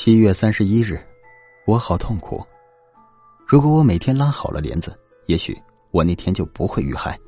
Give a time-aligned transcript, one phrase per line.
[0.00, 1.04] 七月三十一日，
[1.66, 2.40] 我好痛苦。
[3.44, 5.60] 如果我每天拉好了帘子，也许
[5.90, 7.18] 我那天就不会遇害。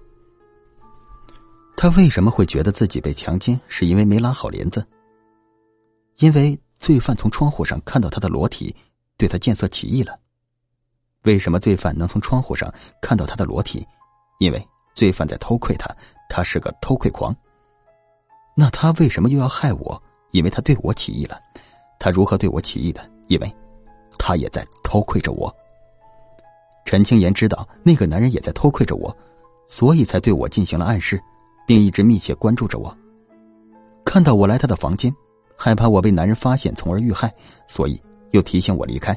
[1.76, 3.60] 他为什么会觉得自己被强奸？
[3.66, 4.86] 是因为没拉好帘子？
[6.18, 8.72] 因为罪犯从窗户上看到他的裸体，
[9.16, 10.16] 对他见色起意了。
[11.24, 13.84] 为什么罪犯能从窗户上看到他的裸体？
[14.38, 14.64] 因为
[14.94, 15.92] 罪犯在偷窥他，
[16.28, 17.34] 他是个偷窥狂。
[18.54, 20.00] 那他为什么又要害我？
[20.30, 21.36] 因为他对我起意了。
[22.00, 23.08] 他如何对我起义的？
[23.28, 23.56] 因为，
[24.18, 25.54] 他也在偷窥着我。
[26.84, 29.16] 陈青岩知道那个男人也在偷窥着我，
[29.68, 31.20] 所以才对我进行了暗示，
[31.66, 32.96] 并一直密切关注着我。
[34.04, 35.14] 看到我来他的房间，
[35.56, 37.32] 害怕我被男人发现，从而遇害，
[37.68, 39.16] 所以又提醒我离开。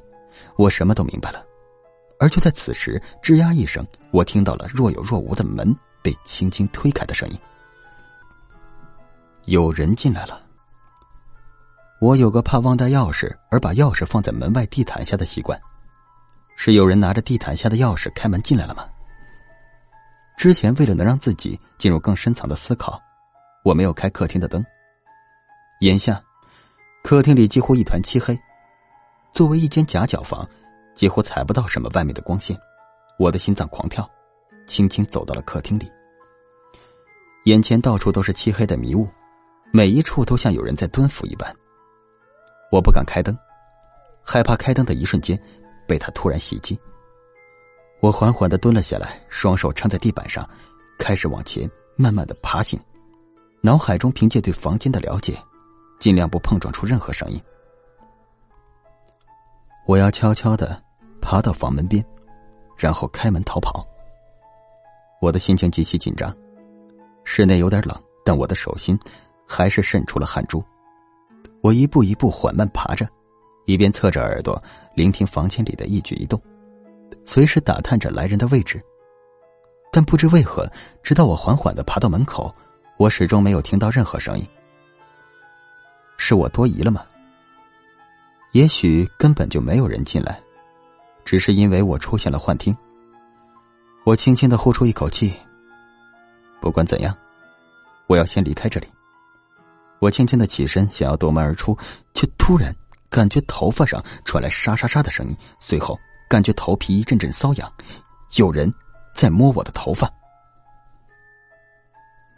[0.57, 1.43] 我什么都明白了。
[2.19, 7.39] 而就在此时，吱呀一声，我听到了若有若无的门被轻轻推开的声音。
[9.45, 10.42] 有人进来了。
[12.03, 15.57] 我有个怕忘带钥匙而把钥匙放在门外地毯下的习惯，
[16.57, 18.85] 是有人拿着地毯下的钥匙开门进来了吗？
[20.35, 23.01] 之前为了能让自己进入更深层的思考，
[23.63, 24.61] 我没有开客厅的灯。
[25.79, 26.21] 眼下，
[27.05, 28.37] 客厅里几乎一团漆黑，
[29.31, 30.45] 作为一间夹角房，
[30.95, 32.59] 几乎采不到什么外面的光线。
[33.17, 34.05] 我的心脏狂跳，
[34.67, 35.89] 轻轻走到了客厅里。
[37.45, 39.07] 眼前到处都是漆黑的迷雾，
[39.71, 41.55] 每一处都像有人在蹲伏一般。
[42.73, 43.37] 我不敢开灯，
[44.23, 45.39] 害怕开灯的一瞬间
[45.87, 46.75] 被他突然袭击。
[47.99, 50.49] 我缓缓的蹲了下来，双手撑在地板上，
[50.97, 52.79] 开始往前慢慢的爬行。
[53.61, 55.37] 脑海中凭借对房间的了解，
[55.99, 57.39] 尽量不碰撞出任何声音。
[59.85, 60.81] 我要悄悄的
[61.21, 62.03] 爬到房门边，
[62.75, 63.87] 然后开门逃跑。
[65.21, 66.35] 我的心情极其紧张，
[67.23, 67.95] 室内有点冷，
[68.25, 68.97] 但我的手心
[69.47, 70.63] 还是渗出了汗珠。
[71.63, 73.07] 我一步一步缓慢爬着，
[73.63, 74.61] 一边侧着耳朵
[74.93, 76.39] 聆听房间里的一举一动，
[77.23, 78.83] 随时打探着来人的位置。
[79.89, 80.69] 但不知为何，
[81.01, 82.53] 直到我缓缓的爬到门口，
[82.97, 84.45] 我始终没有听到任何声音。
[86.17, 87.05] 是我多疑了吗？
[88.51, 90.43] 也许根本就没有人进来，
[91.23, 92.75] 只是因为我出现了幻听。
[94.03, 95.33] 我轻轻的呼出一口气。
[96.59, 97.15] 不管怎样，
[98.07, 98.87] 我要先离开这里。
[100.03, 101.77] 我轻轻的起身，想要夺门而出，
[102.13, 102.75] 却突然
[103.09, 105.97] 感觉头发上传来沙沙沙的声音，随后
[106.27, 107.71] 感觉头皮一阵阵瘙痒，
[108.35, 108.69] 有人
[109.15, 110.11] 在摸我的头发。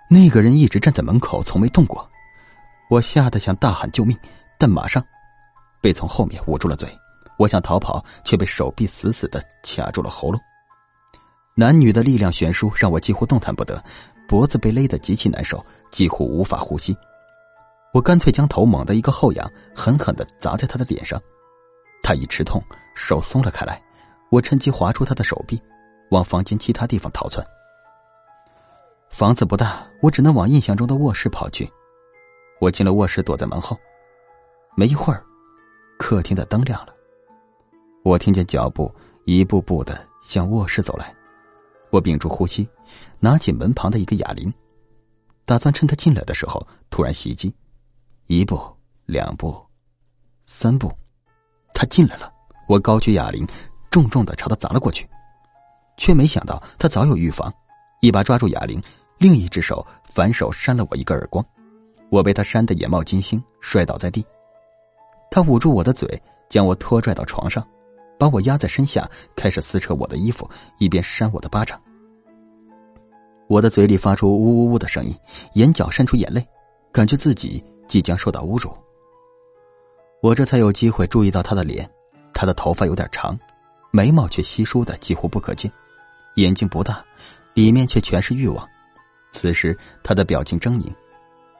[0.07, 2.07] 那个人一直站在门口，从没动过。
[2.87, 4.15] 我吓得想大喊救命，
[4.59, 5.03] 但马上
[5.81, 6.87] 被从后面捂住了嘴。
[7.39, 10.39] 我想逃跑，却被手臂死死的卡住了喉咙。
[11.55, 13.83] 男女的力量悬殊，让我几乎动弹不得，
[14.27, 16.95] 脖子被勒得极其难受，几乎无法呼吸。
[17.95, 21.17] 我干脆将头猛地一个后仰，狠狠的砸在他的脸上，
[22.03, 22.61] 他一吃痛，
[22.93, 23.81] 手松了开来。
[24.29, 25.57] 我趁机划出他的手臂，
[26.11, 27.45] 往房间其他地方逃窜。
[29.09, 31.71] 房子不大，我只能往印象中的卧室跑去。
[32.59, 33.79] 我进了卧室，躲在门后。
[34.75, 35.23] 没一会儿，
[35.97, 36.93] 客厅的灯亮了，
[38.03, 41.15] 我听见脚步一步步的向卧室走来。
[41.91, 42.67] 我屏住呼吸，
[43.21, 44.53] 拿起门旁的一个哑铃，
[45.45, 47.55] 打算趁他进来的时候突然袭击。
[48.27, 48.59] 一步，
[49.05, 49.55] 两步，
[50.45, 50.91] 三步，
[51.75, 52.33] 他进来了。
[52.67, 53.45] 我高举哑铃，
[53.91, 55.07] 重重的朝他砸了过去，
[55.95, 57.53] 却没想到他早有预防，
[58.01, 58.81] 一把抓住哑铃，
[59.19, 61.45] 另一只手反手扇了我一个耳光。
[62.09, 64.25] 我被他扇得眼冒金星，摔倒在地。
[65.29, 66.19] 他捂住我的嘴，
[66.49, 67.63] 将我拖拽到床上，
[68.17, 70.49] 把我压在身下，开始撕扯我的衣服，
[70.79, 71.79] 一边扇我的巴掌。
[73.47, 75.15] 我的嘴里发出呜呜呜的声音，
[75.53, 76.43] 眼角渗出眼泪，
[76.91, 77.63] 感觉自己。
[77.87, 78.75] 即将受到侮辱，
[80.21, 81.89] 我这才有机会注意到他的脸。
[82.33, 83.37] 他的头发有点长，
[83.91, 85.71] 眉毛却稀疏的几乎不可见，
[86.35, 87.03] 眼睛不大，
[87.53, 88.67] 里面却全是欲望。
[89.31, 90.93] 此时他的表情狰狞，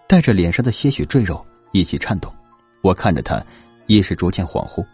[0.08, 2.34] 带着脸上的些许赘肉一起颤动。
[2.81, 3.41] 我看着他，
[3.88, 4.85] 意识逐渐恍惚。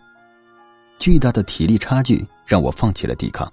[1.00, 3.52] 巨大的体力差距让我放弃了抵抗。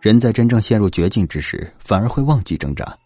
[0.00, 2.96] 人在真正陷入绝境之时，反而会忘记挣扎。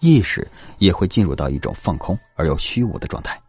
[0.00, 0.46] 意识
[0.78, 3.40] 也会进入到一种放空而又虚无的状态。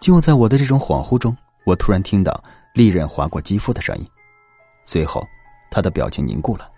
[0.00, 2.42] 就在我的这种恍惚中，我突然听到
[2.74, 4.06] 利刃划过肌肤的声音，
[4.84, 5.26] 随后
[5.70, 6.70] 他的表情凝固了。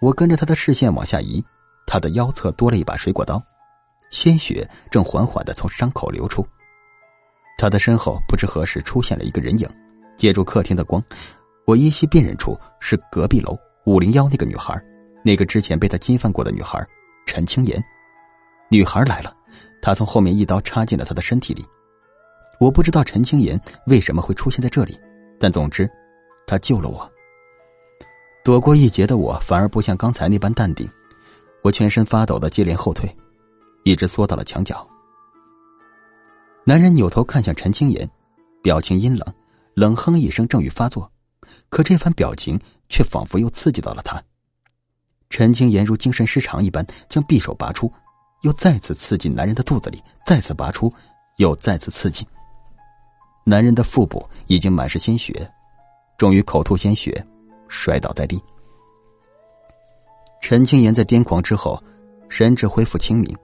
[0.00, 1.44] 我跟着他的视线往下移，
[1.86, 3.42] 他的腰侧多了一把水果刀，
[4.10, 6.46] 鲜血正缓缓的从伤口流出。
[7.58, 9.68] 他的身后不知何时出现了一个人影，
[10.16, 11.02] 借助客厅的光，
[11.66, 14.80] 我依稀辨认出是隔壁楼五零幺那个女孩。
[15.24, 16.86] 那个之前被他侵犯过的女孩，
[17.24, 17.82] 陈青岩。
[18.70, 19.34] 女孩来了，
[19.80, 21.64] 他从后面一刀插进了他的身体里。
[22.60, 25.00] 我不知道陈青岩为什么会出现在这里，
[25.40, 25.90] 但总之，
[26.46, 27.10] 他救了我。
[28.44, 30.86] 躲过一劫的我，反而不像刚才那般淡定，
[31.62, 33.10] 我全身发抖的接连后退，
[33.82, 34.86] 一直缩到了墙角。
[36.64, 38.06] 男人扭头看向陈青岩，
[38.62, 39.34] 表情阴冷，
[39.72, 41.10] 冷哼一声，正欲发作，
[41.70, 42.60] 可这番表情
[42.90, 44.22] 却仿佛又刺激到了他。
[45.34, 47.92] 陈青岩如精神失常一般，将匕首拔出，
[48.42, 50.88] 又再次刺进男人的肚子里，再次拔出，
[51.38, 52.24] 又再次刺进。
[53.44, 55.50] 男人的腹部已经满是鲜血，
[56.16, 57.12] 终于口吐鲜血。
[57.66, 58.40] 摔倒在地，
[60.40, 61.82] 陈青岩在癫狂之后，
[62.28, 63.36] 神志恢复清明，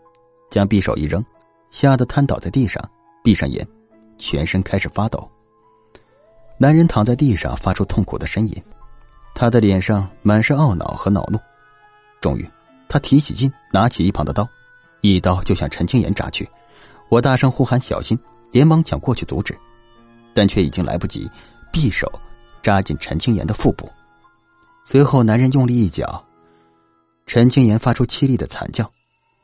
[0.48, 1.25] 将匕首一扔，
[1.72, 2.81] 吓得瘫倒在地上，
[3.25, 3.66] 闭上眼，
[4.16, 5.28] 全身开始发抖。
[6.56, 8.62] 男人躺在地上，发出痛苦的呻吟，
[9.34, 11.37] 他的脸上满是懊恼和恼怒。
[12.20, 12.49] 终于，
[12.88, 14.46] 他提起劲，拿起一旁的刀，
[15.00, 16.49] 一刀就向陈青岩扎去。
[17.08, 18.19] 我大声呼喊：“小心！”
[18.52, 19.56] 连忙抢过去阻止，
[20.34, 21.31] 但却已经来不及，
[21.72, 22.11] 匕首
[22.62, 23.88] 扎进陈青岩的腹部。
[24.84, 26.25] 随后，男人用力一脚，
[27.26, 28.90] 陈青岩发出凄厉的惨叫，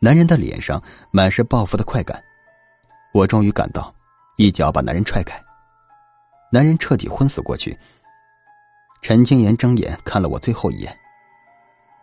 [0.00, 0.82] 男人的脸上
[1.12, 2.20] 满是报复的快感。
[3.14, 3.94] 我终于赶到，
[4.36, 5.40] 一脚把男人踹开，
[6.50, 7.78] 男人彻底昏死过去。
[9.02, 10.98] 陈青岩睁眼看了我最后一眼，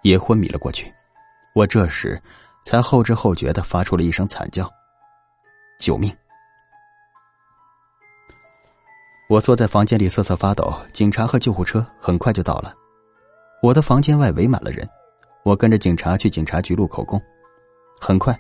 [0.04, 0.94] 也昏迷了过去。
[1.56, 2.22] 我这时
[2.66, 4.72] 才后知后觉的发出了一声惨叫
[5.80, 6.16] ：“救命！”
[9.30, 12.74] 我缩在房间里瑟瑟发抖，警察和救护车很快就到了。
[13.62, 14.88] 我的房间外围满了人，
[15.44, 17.20] 我跟着警察去警察局录口供。
[18.00, 18.38] 很快，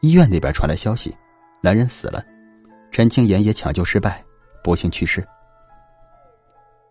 [0.00, 1.16] 医院那边传来消息，
[1.62, 2.22] 男人死了，
[2.90, 4.22] 陈青岩也抢救失败，
[4.62, 5.26] 不幸去世。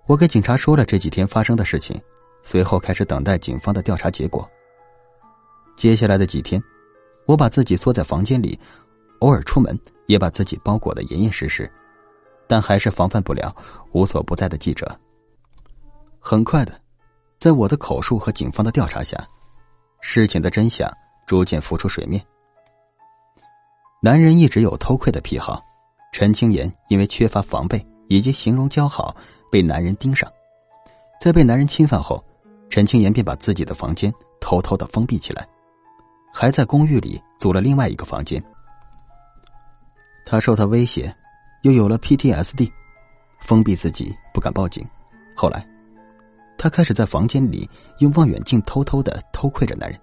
[0.07, 2.01] 我给警察说了这几天发生的事情，
[2.43, 4.49] 随后开始等待警方的调查结果。
[5.75, 6.61] 接下来的几天，
[7.25, 8.59] 我把自己缩在房间里，
[9.19, 9.77] 偶尔出门
[10.07, 11.71] 也把自己包裹的严严实实，
[12.47, 13.55] 但还是防范不了
[13.91, 14.99] 无所不在的记者。
[16.19, 16.79] 很快的。
[17.39, 19.25] 在我的口述和警方的调查下，
[20.01, 20.91] 事情的真相
[21.25, 22.21] 逐渐浮出水面。
[24.01, 25.63] 男人一直有偷窥的癖好，
[26.11, 29.15] 陈青岩因为缺乏防备以及形容姣好，
[29.49, 30.29] 被男人盯上。
[31.21, 32.21] 在被男人侵犯后，
[32.69, 35.47] 陈青岩便把自己的房间偷偷的封闭起来，
[36.33, 38.41] 还在公寓里租了另外一个房间。
[40.25, 41.13] 他受他威胁，
[41.63, 42.71] 又有了 PTSD，
[43.41, 44.87] 封闭自己，不敢报警。
[45.35, 45.65] 后来。
[46.61, 47.65] 他开始在房间里
[47.99, 49.97] 用望远镜偷偷的偷窥着男人。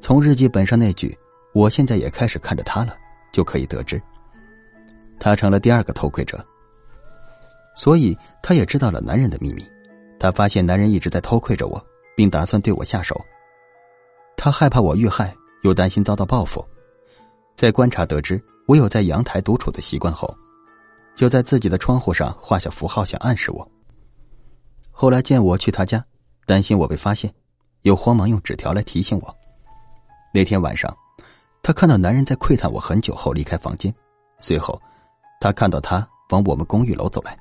[0.00, 1.14] 从日记本上那句
[1.52, 2.96] “我现在也开始看着他了”，
[3.34, 4.00] 就可以得知，
[5.20, 6.42] 他成了第二个偷窥者。
[7.76, 9.62] 所以，他也知道了男人的秘密。
[10.22, 11.84] 他发现男人一直在偷窥着我，
[12.14, 13.20] 并打算对我下手。
[14.36, 15.34] 他害怕我遇害，
[15.64, 16.64] 又担心遭到报复。
[17.56, 20.32] 在观察得知我有在阳台独处的习惯后，
[21.16, 23.68] 就在自己的窗户上画下符号，想暗示我。
[24.92, 26.04] 后来见我去他家，
[26.46, 27.34] 担心我被发现，
[27.80, 29.36] 又慌忙用纸条来提醒我。
[30.32, 30.96] 那天晚上，
[31.64, 33.92] 他看到男人在窥探我很久后离开房间，
[34.38, 34.80] 随后，
[35.40, 37.36] 他看到他往我们公寓楼走来，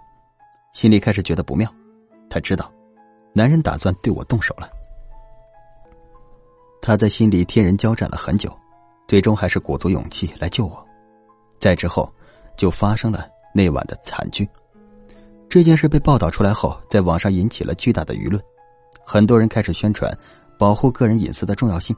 [0.74, 1.72] 心里开始觉得不妙。
[2.32, 2.72] 他知道，
[3.34, 4.70] 男人打算对我动手了。
[6.82, 8.58] 他在心里天人交战了很久，
[9.08, 10.88] 最终还是鼓足勇气来救我。
[11.60, 12.12] 再之后，
[12.56, 14.50] 就发生了那晚的惨剧。
[15.50, 18.42] 这件事被报道出来后，在网上引起了巨大的舆论，
[19.06, 20.18] 很多人开始宣传
[20.58, 21.94] 保护个人隐私的重要性，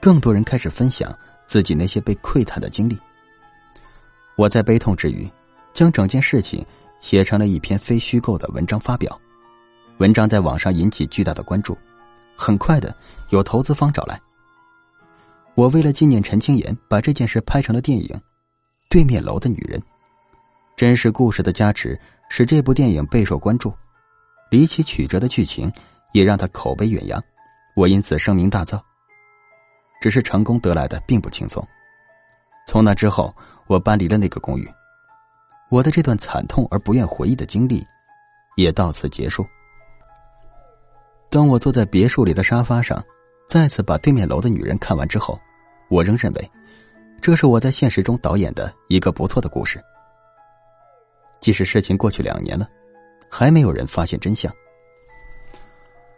[0.00, 1.16] 更多人开始分享
[1.46, 2.98] 自己那些被窥探的经历。
[4.36, 5.30] 我在悲痛之余，
[5.74, 6.64] 将整件事情
[7.00, 9.16] 写成了一篇非虚构的文章发表，
[9.98, 11.78] 文章在网上引起巨大的关注，
[12.36, 12.94] 很快的
[13.30, 14.20] 有投资方找来。
[15.54, 18.08] 我为了纪念陈青岩，把这件事拍成了电影
[18.90, 19.78] 《对面楼的女人》。
[20.74, 21.98] 真实故事的加持
[22.28, 23.72] 使这部电影备受关注，
[24.50, 25.72] 离奇曲折的剧情
[26.12, 27.22] 也让他口碑远扬。
[27.76, 28.80] 我因此声名大噪。
[30.00, 31.66] 只是成功得来的并不轻松。
[32.66, 33.32] 从那之后，
[33.68, 34.68] 我搬离了那个公寓，
[35.70, 37.82] 我的这段惨痛而不愿回忆的经历
[38.56, 39.46] 也到此结束。
[41.34, 43.04] 当我坐在别墅里的沙发上，
[43.48, 45.36] 再次把对面楼的女人看完之后，
[45.90, 46.50] 我仍认为，
[47.20, 49.82] 这是我在现实中导演的一个不错的故事。
[51.40, 52.68] 即使事情过去两年了，
[53.28, 54.54] 还没有人发现真相。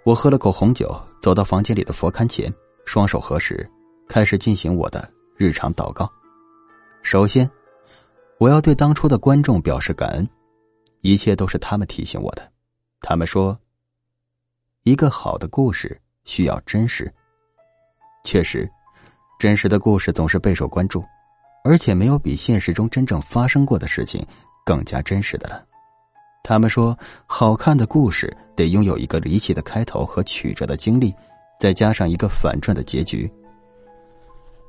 [0.04, 2.52] 我喝了口红酒，走到房间里的佛龛前，
[2.84, 3.66] 双手合十，
[4.06, 6.06] 开始进行我的日常祷告。
[7.00, 7.50] 首先，
[8.36, 10.28] 我要对当初的观众表示感恩，
[11.00, 12.46] 一切都是他们提醒我的。
[13.00, 13.58] 他们说，
[14.86, 17.12] 一个好的故事需要真实。
[18.22, 18.70] 确实，
[19.36, 21.04] 真实的故事总是备受关注，
[21.64, 24.24] 而且没有比现实中真正发生过的事情
[24.64, 25.60] 更加真实的了。
[26.44, 31.12] 他们说，好看的故事得拥有一个离奇的开头和曲折的经历，
[31.58, 33.28] 再加上一个反转的结局。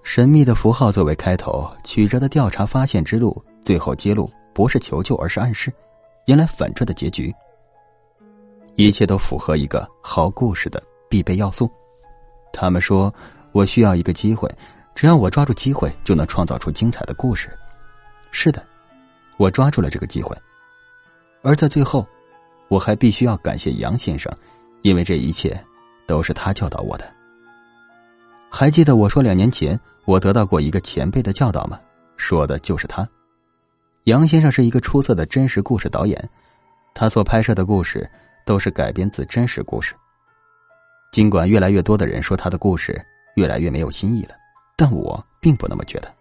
[0.02, 5.72] 神秘的符号作为开头，曲折的调查发现之路，最后揭露不是求救，而是暗示，
[6.26, 7.32] 迎来反转的结局。
[8.78, 11.68] 一切都符合一个好故事的必备要素。
[12.54, 13.12] 他们说，
[13.52, 14.48] 我需要一个机会，
[14.94, 17.50] 只要我抓住机会，就能创造出精彩的故事。
[18.30, 18.64] 是的，
[19.38, 20.38] 我抓住了这个机会。
[21.42, 22.06] 而在最后，
[22.68, 24.32] 我还必须要感谢杨先生，
[24.84, 25.60] 因为这一切
[26.06, 27.12] 都是他教导我的。
[28.52, 31.80] 还记得我说两年前我得到过一个前辈的教导吗？
[32.16, 33.08] 说的就是他。
[34.04, 36.30] 杨先生是一个出色的真实故事导演，
[36.94, 38.08] 他所拍摄的故事
[38.48, 39.94] 都是改编自真实故事。
[41.12, 43.00] 尽管越来越多的人说他的故事
[43.36, 44.36] 越来越没有新意了，
[44.76, 46.12] 但我并不那么觉得。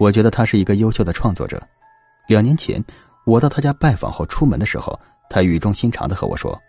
[0.00, 1.62] 我觉得他是一个优秀的创作者。
[2.26, 2.82] 两年前。
[3.26, 6.60] 我到他家拜访后出门的时候，他语重心长的和我说：“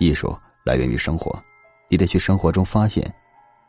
[0.00, 0.36] 艺术
[0.66, 1.40] 来源于生活，
[1.88, 3.08] 你得去生活中发现，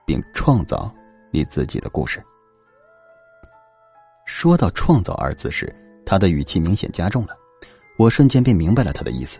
[0.07, 0.91] 并创造
[1.29, 2.19] 你自己的故事。”
[4.25, 5.71] 说到“创造”二字时，
[6.03, 7.37] 他的语气明显加重了。
[7.99, 9.39] 我瞬间便明白了他的意思：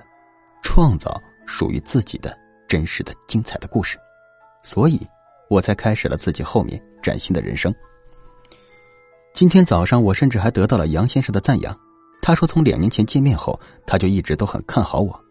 [0.80, 2.34] 创造属于自己的
[2.66, 4.00] 真实的、精彩的故事。
[4.64, 4.98] 所以，
[5.50, 7.76] 我才开始了自己后面崭新的人生。
[9.34, 11.78] 今天早上，我甚至还得到了杨先生的赞扬。
[12.22, 15.22] 他说：“从两年前见面后，他就一直都很看好我。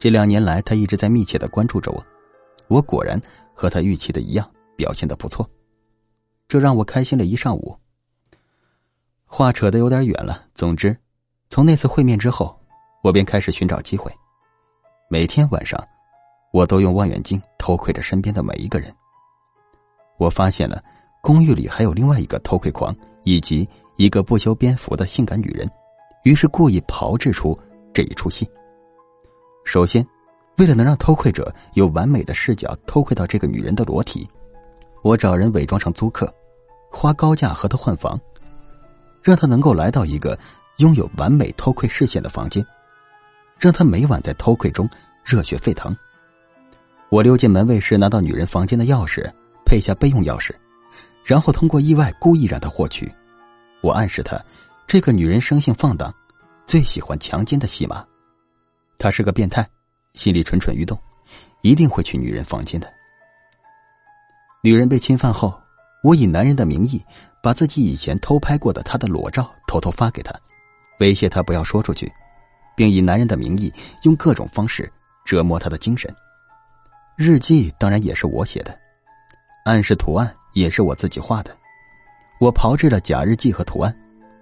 [0.00, 2.04] 这两年来，他一直在密切的关注着我。
[2.66, 3.16] 我果然
[3.54, 5.48] 和他预期的一样，表现的不错，
[6.48, 7.78] 这让我开心了一上午。
[9.26, 10.44] 话扯得有点远了。
[10.56, 10.96] 总之，
[11.50, 12.60] 从那次会面之后，
[13.04, 14.12] 我便开始寻找机会。
[15.12, 15.78] 每天晚上，
[16.54, 18.90] 我都用望远镜偷窥着身边的每一个人。
[20.16, 20.82] 我发现了
[21.20, 25.68] 公寓里还有另外一个偷窥狂，以及一个不修边幅的性感女人。”
[26.24, 27.54] 于是故意炮制出
[27.92, 28.50] 这一出戏。
[29.66, 30.02] 首先，
[30.56, 34.26] 为了能让偷窥者有完美的视角偷窥到这个女人的裸体，
[35.02, 36.26] 我找人伪装成租客，
[36.90, 38.18] 花高价和她换房，
[39.22, 40.38] 让她能够来到一个
[40.78, 42.64] 拥有完美偷窥视线的房间，
[43.62, 44.90] 让他每晚在偷窥中
[45.24, 45.96] 热血沸腾。
[47.10, 49.32] 我溜进门卫室，拿到女人房间的钥匙，
[49.64, 50.52] 配下备用钥匙，
[51.24, 53.08] 然后通过意外故意让他获取。
[53.80, 54.36] 我暗示他。
[54.84, 56.12] 这个女人生性放荡，
[56.66, 58.04] 最喜欢强奸的戏码。
[58.98, 59.66] 他是个变态，
[60.14, 60.98] 心里蠢蠢欲动，
[61.60, 62.92] 一定会去女人房间的。
[64.64, 65.56] 女人被侵犯后，
[66.02, 67.00] 我以男人的名义
[67.40, 70.34] 把自己以前偷拍过的她的裸照偷偷发给她，
[70.98, 72.12] 威胁她不要说出去，
[72.82, 73.72] 并以男人的名义
[74.02, 74.92] 用各种方式
[75.24, 76.12] 折磨他的精神。
[77.16, 78.76] 日记当然也是我写的，
[79.64, 81.56] 暗示图案也是我自己画的，
[82.40, 83.96] 我炮制了假日记和图案。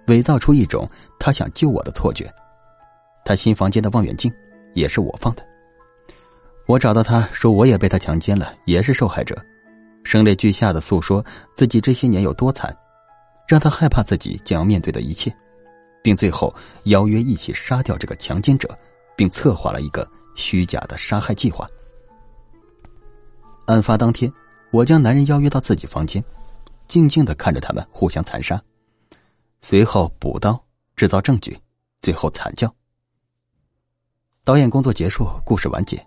[0.07, 2.33] 伪造出一种他想救我的错觉，
[3.23, 4.33] 他新房间的望远镜
[4.73, 5.45] 也是我放的。
[6.65, 9.39] 我找到他说我也被他强奸了，也是受害者，
[10.03, 11.23] 声泪俱下的诉说
[11.55, 12.75] 自己这些年有多惨，
[13.47, 15.31] 让他害怕自己将要面对的一切，
[16.01, 16.53] 并最后
[16.83, 18.77] 邀约一起杀掉这个强奸者，
[19.15, 21.67] 并策划了一个虚假的杀害计划。
[23.65, 24.31] 案发当天，
[24.71, 26.23] 我将男人邀约到自己房间，
[26.87, 28.61] 静静的看着他们互相残杀。
[29.59, 30.61] 随后补刀，
[30.95, 31.57] 制造证据，
[32.01, 32.73] 最后惨叫。
[34.43, 36.03] 导演工作结束，故事完结。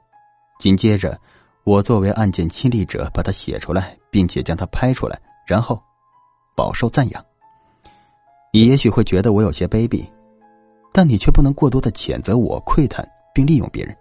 [0.58, 1.18] 紧接着，
[1.62, 5.80] 我作为案件亲历者，把它写出来，并且将它拍出来，然后
[6.56, 7.24] 饱受赞扬。
[8.54, 10.08] 你也许会觉得我有些卑鄙，
[10.92, 13.92] 但你却不能过多的谴责我窥探并利用别人。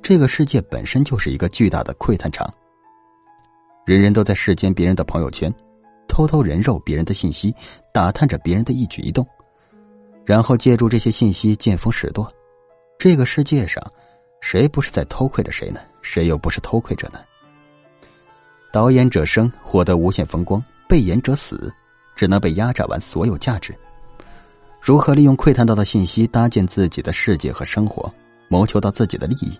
[0.00, 2.50] 这个世界本身就是一个巨大的窥探场，
[3.84, 5.52] 人人都在视奸别人的朋友圈。
[6.08, 7.54] 偷偷人肉别人的信息，
[7.92, 9.24] 打探着别人的一举一动，
[10.24, 12.26] 然后借助这些信息见风使舵。
[12.98, 13.84] 这个世界上，
[14.40, 15.80] 谁不是在偷窥着谁呢？
[16.00, 17.20] 谁又不是偷窥者呢？
[18.72, 20.58] 导演者生，获得无限风光；
[20.88, 21.70] 被演者死，
[22.18, 23.72] 只能被压榨完所有价值。
[24.80, 28.12] 如何利用窥探到的信息搭建自己的世界和生活，
[28.48, 29.56] 谋求到自己的利益，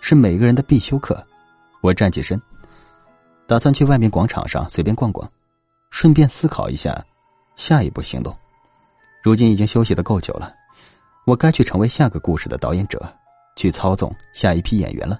[0.00, 1.24] 是每个人的必修课。
[1.82, 2.40] 我站起身，
[3.46, 5.30] 打算去外面广场上随便逛逛。
[5.92, 7.00] 顺便思考一下，
[7.54, 8.36] 下一步行动。
[9.22, 10.52] 如今已经休息的够久了，
[11.24, 13.08] 我该去成为下个故事的导演者，
[13.54, 15.16] 去操纵下一批演员了。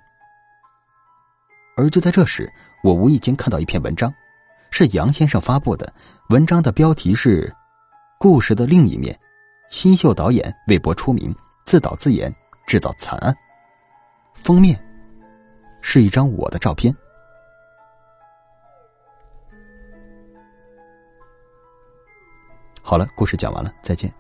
[1.77, 2.53] 而就在这时，
[2.83, 4.13] 我无意间看到一篇文章，
[4.77, 5.93] 是杨先生发布的。
[6.31, 7.49] 文章的标题是
[8.19, 9.15] 《故事的另一面》，
[9.71, 11.33] 新秀导演微博出名，
[11.65, 12.35] 自导自演，
[12.67, 13.33] 制造惨案。
[14.35, 14.77] 封面
[15.81, 16.93] 是一张我的照片。
[22.83, 24.13] 好了，故事讲完了，再见。